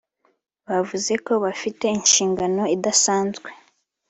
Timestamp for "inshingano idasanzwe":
1.97-3.49